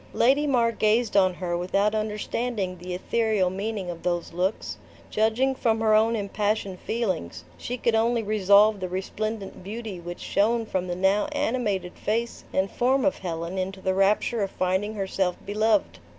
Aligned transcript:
Lady 0.13 0.47
Mar 0.47 0.71
gazed 0.71 1.15
on 1.15 1.35
her 1.35 1.55
without 1.55 1.93
understanding 1.93 2.79
the 2.79 2.95
ethereal 2.95 3.51
meaning 3.51 3.87
of 3.91 4.01
those 4.01 4.33
looks. 4.33 4.77
Judging 5.11 5.53
from 5.53 5.79
her 5.79 5.93
own 5.93 6.15
impassioned 6.15 6.79
feelings, 6.79 7.43
she 7.55 7.77
could 7.77 7.93
only 7.93 8.23
resolve 8.23 8.79
the 8.79 8.89
resplendent 8.89 9.63
beauty 9.63 9.99
which 9.99 10.17
shone 10.19 10.65
from 10.65 10.87
the 10.87 10.95
now 10.95 11.27
animated 11.33 11.93
face 11.99 12.43
and 12.51 12.71
form 12.71 13.05
of 13.05 13.19
Helen 13.19 13.59
into 13.59 13.79
the 13.79 13.93
rapture 13.93 14.41
of 14.41 14.49
finding 14.49 14.95
herself 14.95 15.35
beloved. 15.45 15.99